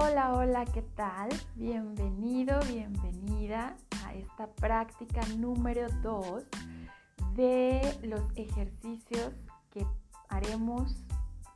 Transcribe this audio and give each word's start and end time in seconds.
Hola, 0.00 0.32
hola, 0.32 0.64
¿qué 0.64 0.82
tal? 0.82 1.28
Bienvenido, 1.56 2.60
bienvenida 2.68 3.76
a 4.04 4.14
esta 4.14 4.46
práctica 4.46 5.20
número 5.36 5.88
2 6.02 6.44
de 7.34 7.98
los 8.04 8.22
ejercicios 8.36 9.32
que 9.72 9.84
haremos 10.28 11.04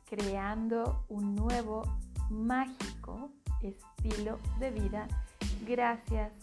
creando 0.09 1.05
un 1.07 1.35
nuevo 1.35 1.83
mágico 2.29 3.31
estilo 3.61 4.37
de 4.59 4.71
vida 4.71 5.07
gracias 5.65 6.33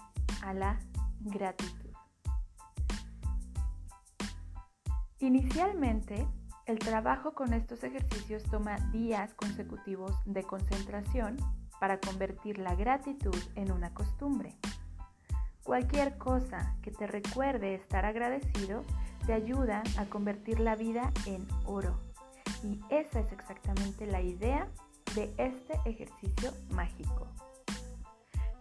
a 0.43 0.55
la 0.55 0.79
gratitud. 1.21 1.91
Inicialmente, 5.19 6.26
el 6.64 6.79
trabajo 6.79 7.35
con 7.35 7.53
estos 7.53 7.85
ejercicios 7.85 8.43
toma 8.45 8.76
días 8.90 9.35
consecutivos 9.35 10.14
de 10.25 10.43
concentración 10.45 11.37
para 11.80 11.98
convertir 11.98 12.58
la 12.58 12.75
gratitud 12.75 13.36
en 13.57 13.72
una 13.72 13.93
costumbre. 13.93 14.54
Cualquier 15.64 16.16
cosa 16.18 16.76
que 16.82 16.90
te 16.90 17.06
recuerde 17.06 17.75
estar 17.75 18.04
agradecido 18.04 18.84
te 19.26 19.32
ayuda 19.32 19.82
a 19.98 20.04
convertir 20.06 20.61
la 20.61 20.76
vida 20.76 21.12
en 21.26 21.46
oro. 21.64 21.98
Y 22.62 22.80
esa 22.90 23.20
es 23.20 23.32
exactamente 23.32 24.06
la 24.06 24.20
idea 24.20 24.68
de 25.14 25.32
este 25.39 25.80
ejercicio 25.84 26.53
mágico. 26.70 27.26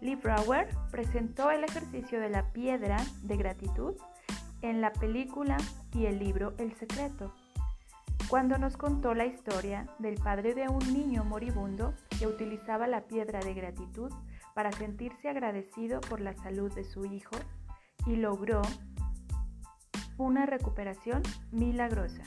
Lee 0.01 0.15
Brower 0.15 0.70
presentó 0.91 1.51
el 1.51 1.63
ejercicio 1.63 2.20
de 2.20 2.29
la 2.29 2.51
piedra 2.53 2.97
de 3.23 3.37
gratitud 3.37 3.95
en 4.61 4.81
la 4.81 4.91
película 4.93 5.57
y 5.93 6.05
el 6.05 6.20
libro 6.20 6.53
El 6.57 6.73
Secreto, 6.75 7.33
cuando 8.29 8.59
nos 8.59 8.77
contó 8.77 9.15
la 9.15 9.26
historia 9.26 9.87
del 9.98 10.13
padre 10.15 10.54
de 10.54 10.70
un 10.70 10.93
niño 10.93 11.26
moribundo 11.26 11.95
que 12.20 12.27
utilizaba 12.27 12.85
la 12.85 13.07
piedra 13.07 13.40
de 13.40 13.55
gratitud 13.55 14.13
para 14.54 14.71
sentirse 14.71 15.29
agradecido 15.29 15.99
por 15.99 16.21
la 16.21 16.35
salud 16.35 16.71
de 16.76 16.84
su 16.84 17.05
hijo 17.05 17.35
y 18.05 18.17
logró 18.17 18.62
una 20.20 20.45
recuperación 20.45 21.23
milagrosa. 21.51 22.21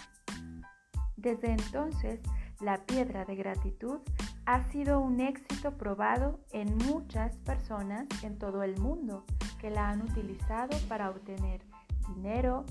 Desde 1.17 1.53
entonces, 1.53 2.21
la 2.61 2.79
piedra 2.85 3.25
de 3.25 3.37
gratitud 3.37 4.01
ha 4.45 4.65
sido 4.73 4.99
un 4.99 5.21
éxito 5.21 5.79
probado 5.79 6.41
en 6.51 6.77
muchas 6.79 7.37
personas 7.39 8.09
en 8.25 8.39
todo 8.39 8.65
el 8.65 8.77
mundo 8.81 9.25
que 9.61 9.71
la 9.71 9.91
han 9.91 10.03
utilizado 10.03 10.77
para 10.89 11.11
obtener 11.11 11.63
dinero, 12.09 12.65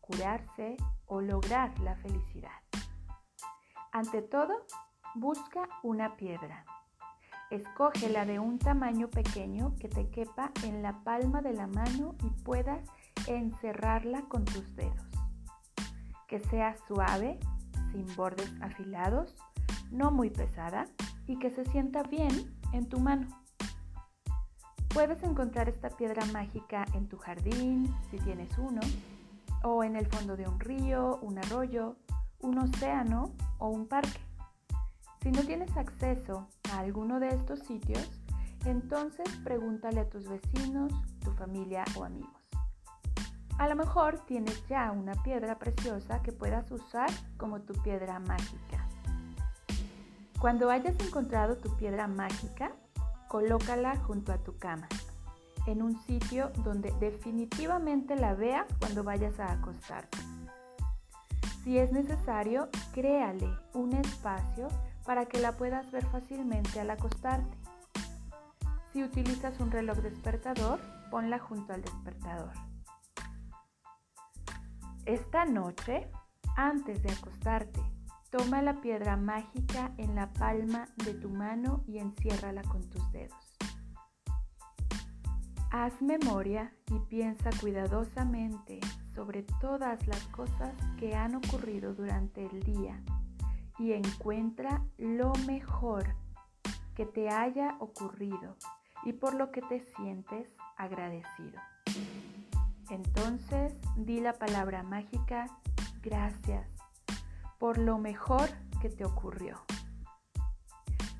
curarse 0.00 0.76
o 1.06 1.20
lograr 1.20 1.78
la 1.78 1.94
felicidad. 1.94 2.61
Ante 3.92 4.22
todo, 4.22 4.54
busca 5.14 5.68
una 5.82 6.16
piedra. 6.16 6.64
Escoge 7.50 8.08
la 8.08 8.24
de 8.24 8.38
un 8.38 8.58
tamaño 8.58 9.08
pequeño 9.08 9.76
que 9.78 9.86
te 9.86 10.08
quepa 10.08 10.50
en 10.64 10.82
la 10.82 11.04
palma 11.04 11.42
de 11.42 11.52
la 11.52 11.66
mano 11.66 12.14
y 12.24 12.30
puedas 12.42 12.80
encerrarla 13.26 14.22
con 14.22 14.46
tus 14.46 14.74
dedos. 14.76 15.06
Que 16.26 16.40
sea 16.40 16.74
suave, 16.88 17.38
sin 17.92 18.06
bordes 18.16 18.50
afilados, 18.62 19.36
no 19.90 20.10
muy 20.10 20.30
pesada 20.30 20.86
y 21.26 21.38
que 21.38 21.50
se 21.50 21.66
sienta 21.66 22.02
bien 22.02 22.30
en 22.72 22.88
tu 22.88 22.98
mano. 22.98 23.28
Puedes 24.88 25.22
encontrar 25.22 25.68
esta 25.68 25.90
piedra 25.90 26.24
mágica 26.32 26.86
en 26.94 27.08
tu 27.08 27.18
jardín, 27.18 27.94
si 28.10 28.16
tienes 28.20 28.56
uno, 28.56 28.80
o 29.62 29.84
en 29.84 29.96
el 29.96 30.06
fondo 30.06 30.34
de 30.34 30.48
un 30.48 30.58
río, 30.58 31.18
un 31.20 31.38
arroyo, 31.38 31.96
un 32.42 32.58
océano 32.58 33.32
o 33.58 33.68
un 33.68 33.86
parque. 33.86 34.20
Si 35.22 35.30
no 35.30 35.42
tienes 35.42 35.76
acceso 35.76 36.48
a 36.72 36.80
alguno 36.80 37.20
de 37.20 37.28
estos 37.28 37.60
sitios, 37.60 38.10
entonces 38.64 39.28
pregúntale 39.44 40.00
a 40.00 40.08
tus 40.08 40.28
vecinos, 40.28 40.92
tu 41.20 41.30
familia 41.32 41.84
o 41.96 42.04
amigos. 42.04 42.30
A 43.58 43.68
lo 43.68 43.76
mejor 43.76 44.18
tienes 44.26 44.66
ya 44.66 44.90
una 44.90 45.14
piedra 45.22 45.58
preciosa 45.58 46.22
que 46.22 46.32
puedas 46.32 46.70
usar 46.70 47.10
como 47.36 47.60
tu 47.60 47.74
piedra 47.82 48.18
mágica. 48.18 48.88
Cuando 50.40 50.70
hayas 50.70 50.98
encontrado 50.98 51.56
tu 51.56 51.76
piedra 51.76 52.08
mágica, 52.08 52.72
colócala 53.28 53.96
junto 53.98 54.32
a 54.32 54.38
tu 54.38 54.58
cama, 54.58 54.88
en 55.66 55.82
un 55.82 56.02
sitio 56.02 56.50
donde 56.64 56.92
definitivamente 56.98 58.16
la 58.16 58.34
veas 58.34 58.66
cuando 58.80 59.04
vayas 59.04 59.38
a 59.38 59.52
acostarte. 59.52 60.18
Si 61.62 61.78
es 61.78 61.92
necesario, 61.92 62.68
créale 62.92 63.48
un 63.72 63.92
espacio 63.92 64.68
para 65.04 65.26
que 65.26 65.38
la 65.38 65.52
puedas 65.52 65.90
ver 65.92 66.04
fácilmente 66.06 66.80
al 66.80 66.90
acostarte. 66.90 67.56
Si 68.92 69.02
utilizas 69.04 69.58
un 69.60 69.70
reloj 69.70 69.98
despertador, 69.98 70.80
ponla 71.10 71.38
junto 71.38 71.72
al 71.72 71.82
despertador. 71.82 72.52
Esta 75.06 75.44
noche, 75.44 76.10
antes 76.56 77.02
de 77.02 77.12
acostarte, 77.12 77.80
toma 78.30 78.60
la 78.60 78.80
piedra 78.80 79.16
mágica 79.16 79.92
en 79.98 80.16
la 80.16 80.32
palma 80.32 80.88
de 81.04 81.14
tu 81.14 81.30
mano 81.30 81.84
y 81.86 81.98
enciérrala 81.98 82.62
con 82.62 82.82
tus 82.90 83.12
dedos. 83.12 83.58
Haz 85.70 86.02
memoria 86.02 86.72
y 86.90 86.98
piensa 87.08 87.50
cuidadosamente 87.60 88.80
sobre 89.14 89.42
todas 89.60 90.06
las 90.06 90.26
cosas 90.28 90.72
que 90.98 91.14
han 91.14 91.34
ocurrido 91.34 91.94
durante 91.94 92.44
el 92.46 92.62
día 92.62 93.00
y 93.78 93.92
encuentra 93.92 94.82
lo 94.98 95.32
mejor 95.46 96.14
que 96.94 97.06
te 97.06 97.28
haya 97.30 97.76
ocurrido 97.80 98.56
y 99.04 99.12
por 99.12 99.34
lo 99.34 99.50
que 99.50 99.62
te 99.62 99.80
sientes 99.96 100.48
agradecido. 100.76 101.60
Entonces 102.90 103.74
di 103.96 104.20
la 104.20 104.34
palabra 104.34 104.82
mágica 104.82 105.46
gracias 106.02 106.68
por 107.58 107.78
lo 107.78 107.98
mejor 107.98 108.48
que 108.80 108.90
te 108.90 109.04
ocurrió. 109.04 109.56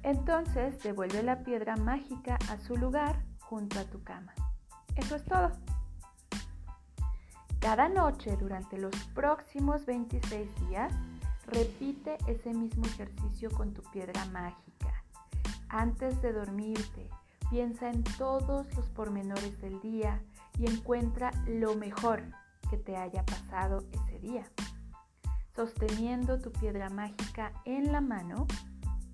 Entonces 0.03 0.83
devuelve 0.83 1.23
la 1.23 1.45
piedra 1.45 1.77
mágica 1.77 2.37
a 2.51 2.59
su 2.59 2.77
lugar 2.77 3.25
junto 3.39 3.79
a 3.79 3.85
tu 3.85 4.03
cama. 4.03 4.35
Eso 4.97 5.17
es 5.17 5.25
todo. 5.25 5.53
Cada 7.63 7.89
noche 7.89 8.37
durante 8.37 8.77
los 8.77 8.93
próximos 9.15 9.87
26 9.87 10.49
días, 10.67 10.93
repite 11.47 12.19
ese 12.27 12.53
mismo 12.53 12.85
ejercicio 12.85 13.53
con 13.53 13.73
tu 13.73 13.83
piedra 13.93 14.25
mágica. 14.27 15.05
Antes 15.69 16.21
de 16.21 16.33
dormirte, 16.33 17.09
piensa 17.51 17.89
en 17.89 18.03
todos 18.19 18.67
los 18.75 18.89
pormenores 18.89 19.61
del 19.61 19.81
día 19.81 20.21
y 20.59 20.67
encuentra 20.69 21.31
lo 21.47 21.77
mejor 21.77 22.25
que 22.69 22.79
te 22.79 22.97
haya 22.97 23.25
pasado 23.25 23.85
ese 23.93 24.19
día. 24.19 24.45
Sosteniendo 25.55 26.41
tu 26.41 26.51
piedra 26.51 26.91
mágica 26.91 27.53
en 27.65 27.93
la 27.93 28.01
mano, 28.01 28.49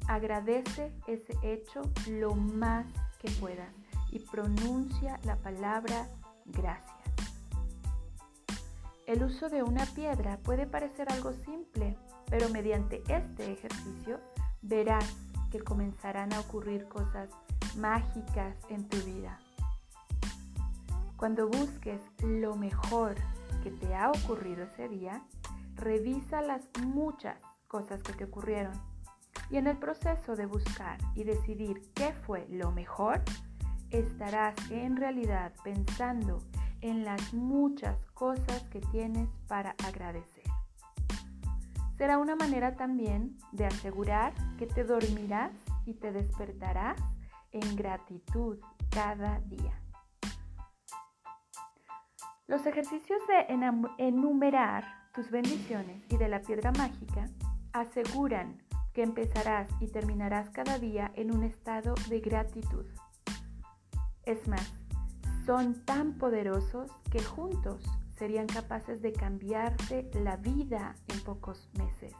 agradece 0.06 0.94
ese 1.06 1.34
hecho 1.42 1.82
lo 2.08 2.34
más 2.34 2.86
que 3.18 3.30
puedas 3.32 3.74
y 4.10 4.20
pronuncia 4.20 5.20
la 5.24 5.36
palabra 5.36 6.08
gracias. 6.46 7.07
El 9.08 9.22
uso 9.22 9.48
de 9.48 9.62
una 9.62 9.86
piedra 9.86 10.36
puede 10.42 10.66
parecer 10.66 11.10
algo 11.10 11.32
simple, 11.32 11.96
pero 12.28 12.50
mediante 12.50 13.02
este 13.08 13.50
ejercicio 13.52 14.20
verás 14.60 15.16
que 15.50 15.60
comenzarán 15.60 16.34
a 16.34 16.40
ocurrir 16.40 16.86
cosas 16.88 17.30
mágicas 17.78 18.54
en 18.68 18.86
tu 18.86 18.98
vida. 18.98 19.40
Cuando 21.16 21.48
busques 21.48 22.02
lo 22.22 22.54
mejor 22.54 23.14
que 23.62 23.70
te 23.70 23.94
ha 23.94 24.10
ocurrido 24.10 24.64
ese 24.64 24.90
día, 24.90 25.22
revisa 25.76 26.42
las 26.42 26.68
muchas 26.84 27.38
cosas 27.66 28.02
que 28.02 28.12
te 28.12 28.24
ocurrieron. 28.24 28.74
Y 29.48 29.56
en 29.56 29.68
el 29.68 29.78
proceso 29.78 30.36
de 30.36 30.44
buscar 30.44 30.98
y 31.14 31.24
decidir 31.24 31.80
qué 31.94 32.12
fue 32.26 32.46
lo 32.50 32.72
mejor, 32.72 33.22
estarás 33.88 34.54
en 34.70 34.98
realidad 34.98 35.54
pensando 35.64 36.42
en 36.80 37.04
las 37.04 37.34
muchas 37.34 37.96
cosas 38.14 38.62
que 38.70 38.80
tienes 38.80 39.28
para 39.46 39.74
agradecer. 39.86 40.44
Será 41.96 42.18
una 42.18 42.36
manera 42.36 42.76
también 42.76 43.36
de 43.52 43.66
asegurar 43.66 44.32
que 44.56 44.66
te 44.66 44.84
dormirás 44.84 45.52
y 45.84 45.94
te 45.94 46.12
despertarás 46.12 47.00
en 47.50 47.76
gratitud 47.76 48.58
cada 48.90 49.40
día. 49.40 49.82
Los 52.46 52.64
ejercicios 52.66 53.20
de 53.26 53.54
enumerar 53.98 54.84
tus 55.12 55.30
bendiciones 55.30 56.02
y 56.08 56.16
de 56.16 56.28
la 56.28 56.40
piedra 56.40 56.72
mágica 56.72 57.26
aseguran 57.72 58.62
que 58.94 59.02
empezarás 59.02 59.68
y 59.80 59.88
terminarás 59.88 60.50
cada 60.50 60.78
día 60.78 61.10
en 61.14 61.34
un 61.34 61.44
estado 61.44 61.94
de 62.08 62.20
gratitud. 62.20 62.86
Es 64.24 64.46
más, 64.48 64.72
son 65.48 65.82
tan 65.86 66.12
poderosos 66.18 66.90
que 67.10 67.22
juntos 67.22 67.82
serían 68.18 68.46
capaces 68.46 69.00
de 69.00 69.14
cambiarte 69.14 70.10
la 70.22 70.36
vida 70.36 70.94
en 71.08 71.20
pocos 71.20 71.70
meses. 71.72 72.12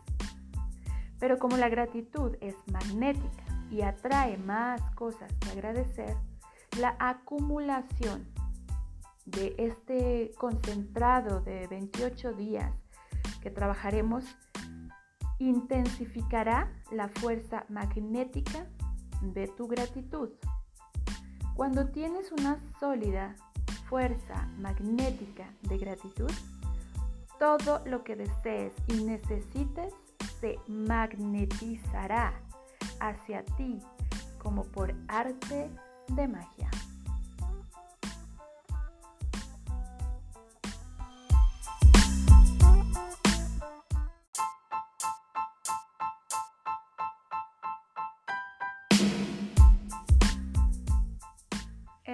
Pero 1.20 1.36
como 1.36 1.58
la 1.58 1.68
gratitud 1.68 2.36
es 2.40 2.54
magnética 2.72 3.44
y 3.70 3.82
atrae 3.82 4.38
más 4.38 4.80
cosas 4.94 5.30
que 5.40 5.50
agradecer, 5.50 6.16
la 6.80 6.96
acumulación 6.98 8.26
de 9.26 9.54
este 9.58 10.32
concentrado 10.38 11.42
de 11.42 11.66
28 11.66 12.32
días 12.32 12.72
que 13.42 13.50
trabajaremos 13.50 14.24
intensificará 15.38 16.72
la 16.90 17.08
fuerza 17.08 17.66
magnética 17.68 18.66
de 19.20 19.48
tu 19.48 19.68
gratitud. 19.68 20.30
Cuando 21.58 21.88
tienes 21.88 22.30
una 22.30 22.56
sólida 22.78 23.34
fuerza 23.88 24.46
magnética 24.58 25.52
de 25.62 25.76
gratitud, 25.76 26.30
todo 27.40 27.82
lo 27.84 28.04
que 28.04 28.14
desees 28.14 28.72
y 28.86 29.02
necesites 29.02 29.92
se 30.40 30.56
magnetizará 30.68 32.32
hacia 33.00 33.44
ti 33.56 33.80
como 34.40 34.62
por 34.66 34.94
arte 35.08 35.68
de 36.06 36.28
magia. 36.28 36.67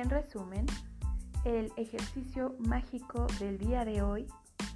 En 0.04 0.10
resumen, 0.10 0.66
el 1.46 1.72
ejercicio 1.78 2.56
mágico 2.58 3.26
del 3.38 3.56
día 3.56 3.86
de 3.86 4.02
hoy, 4.02 4.26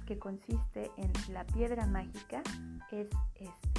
que 0.07 0.17
consiste 0.17 0.89
en 0.97 1.13
la 1.31 1.45
piedra 1.45 1.85
mágica, 1.85 2.41
es 2.89 3.07
este. 3.35 3.77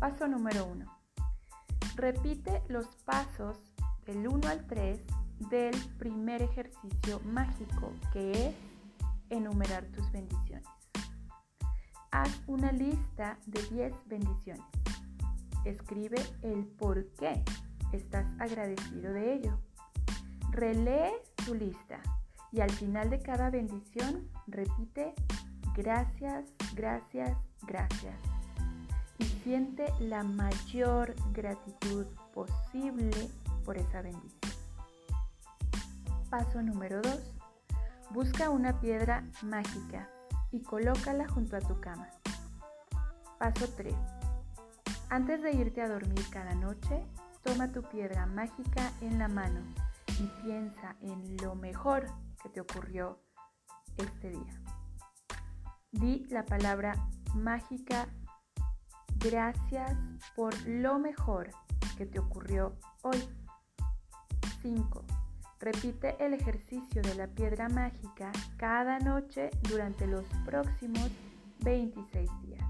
Paso 0.00 0.26
número 0.26 0.66
1. 0.66 0.84
Repite 1.94 2.60
los 2.66 2.88
pasos 3.04 3.56
del 4.04 4.26
1 4.26 4.48
al 4.48 4.66
3 4.66 5.00
del 5.48 5.76
primer 5.96 6.42
ejercicio 6.42 7.20
mágico, 7.20 7.92
que 8.12 8.48
es 8.48 8.54
enumerar 9.30 9.84
tus 9.92 10.10
bendiciones. 10.10 10.66
Haz 12.10 12.42
una 12.48 12.72
lista 12.72 13.38
de 13.46 13.62
10 13.62 13.92
bendiciones. 14.06 14.66
Escribe 15.64 16.20
el 16.42 16.66
por 16.66 17.06
qué 17.12 17.44
estás 17.92 18.26
agradecido 18.40 19.12
de 19.12 19.34
ello. 19.34 19.60
Relee 20.54 21.10
tu 21.44 21.52
lista 21.52 22.00
y 22.52 22.60
al 22.60 22.70
final 22.70 23.10
de 23.10 23.18
cada 23.18 23.50
bendición 23.50 24.30
repite 24.46 25.12
gracias, 25.74 26.44
gracias, 26.76 27.36
gracias. 27.62 28.14
Y 29.18 29.24
siente 29.24 29.92
la 29.98 30.22
mayor 30.22 31.16
gratitud 31.32 32.06
posible 32.32 33.28
por 33.64 33.76
esa 33.78 34.00
bendición. 34.00 34.52
Paso 36.30 36.62
número 36.62 37.02
2. 37.02 37.18
Busca 38.10 38.48
una 38.48 38.80
piedra 38.80 39.24
mágica 39.42 40.08
y 40.52 40.62
colócala 40.62 41.26
junto 41.26 41.56
a 41.56 41.62
tu 41.62 41.80
cama. 41.80 42.08
Paso 43.40 43.66
3. 43.76 43.92
Antes 45.10 45.42
de 45.42 45.50
irte 45.50 45.82
a 45.82 45.88
dormir 45.88 46.24
cada 46.30 46.54
noche, 46.54 47.04
toma 47.42 47.72
tu 47.72 47.82
piedra 47.82 48.26
mágica 48.26 48.92
en 49.00 49.18
la 49.18 49.26
mano 49.26 49.60
y 50.20 50.26
piensa 50.42 50.96
en 51.00 51.36
lo 51.38 51.54
mejor 51.54 52.06
que 52.42 52.48
te 52.48 52.60
ocurrió 52.60 53.18
este 53.96 54.30
día. 54.30 54.62
Di 55.90 56.26
la 56.30 56.44
palabra 56.44 56.94
mágica 57.34 58.08
gracias 59.16 59.96
por 60.36 60.54
lo 60.66 60.98
mejor 60.98 61.50
que 61.96 62.06
te 62.06 62.18
ocurrió 62.18 62.76
hoy. 63.02 63.22
5. 64.62 65.04
Repite 65.60 66.16
el 66.24 66.34
ejercicio 66.34 67.02
de 67.02 67.14
la 67.14 67.26
piedra 67.26 67.68
mágica 67.68 68.32
cada 68.56 68.98
noche 68.98 69.50
durante 69.68 70.06
los 70.06 70.24
próximos 70.44 71.10
26 71.60 72.30
días. 72.42 72.63